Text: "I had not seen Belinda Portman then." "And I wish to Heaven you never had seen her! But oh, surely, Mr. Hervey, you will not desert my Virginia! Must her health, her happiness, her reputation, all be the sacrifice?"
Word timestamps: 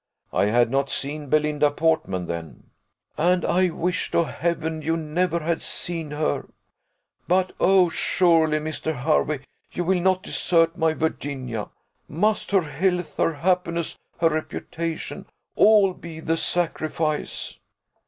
"I 0.33 0.45
had 0.45 0.71
not 0.71 0.89
seen 0.89 1.29
Belinda 1.29 1.69
Portman 1.69 2.25
then." 2.25 2.71
"And 3.19 3.45
I 3.45 3.69
wish 3.69 4.09
to 4.09 4.23
Heaven 4.23 4.81
you 4.81 4.97
never 4.97 5.41
had 5.41 5.61
seen 5.61 6.09
her! 6.09 6.45
But 7.27 7.51
oh, 7.59 7.87
surely, 7.89 8.57
Mr. 8.57 9.03
Hervey, 9.03 9.41
you 9.71 9.83
will 9.83 10.01
not 10.01 10.23
desert 10.23 10.75
my 10.75 10.95
Virginia! 10.95 11.69
Must 12.09 12.49
her 12.49 12.63
health, 12.63 13.17
her 13.17 13.33
happiness, 13.33 13.95
her 14.17 14.29
reputation, 14.29 15.27
all 15.55 15.93
be 15.93 16.19
the 16.19 16.35
sacrifice?" 16.35 17.59